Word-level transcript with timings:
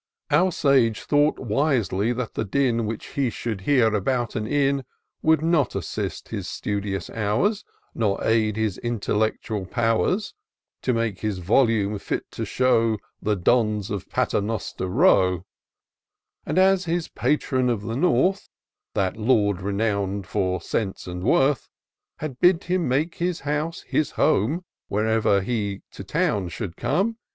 Our 0.31 0.51
sage 0.51 1.01
thought 1.03 1.37
wisely 1.37 2.11
that 2.11 2.33
the 2.33 2.43
din, 2.43 2.87
Which 2.87 3.09
he 3.09 3.29
should 3.29 3.61
hear 3.61 3.93
about 3.93 4.35
an 4.35 4.47
inn, 4.47 4.83
Would 5.21 5.43
not 5.43 5.75
assist 5.75 6.29
his 6.29 6.47
studious 6.47 7.11
hours. 7.11 7.63
Nor 7.93 8.17
aid 8.23 8.55
his 8.57 8.79
intellectual 8.79 9.67
powers. 9.67 10.33
To 10.81 10.93
make 10.93 11.19
his 11.19 11.37
volume 11.37 11.99
fit 11.99 12.31
to 12.31 12.45
show 12.45 12.97
The 13.21 13.37
Pons 13.37 13.91
of 13.91 14.09
Paternoster 14.09 14.87
Row; 14.87 15.45
And 16.47 16.57
as 16.57 16.85
his 16.85 17.07
Patron 17.07 17.69
of 17.69 17.83
the 17.83 17.95
North, 17.95 18.49
That 18.95 19.17
Lord 19.17 19.61
renown'd 19.61 20.25
for 20.25 20.59
sense 20.61 21.05
and 21.05 21.21
worth. 21.21 21.69
Had 22.17 22.39
bid 22.39 22.63
him 22.63 22.87
make 22.87 23.17
his 23.17 23.41
house 23.41 23.81
his 23.81 24.09
home 24.09 24.65
Whenever 24.87 25.41
he 25.41 25.83
to 25.91 26.03
town 26.03 26.49
should 26.49 26.75
come. 26.75 27.17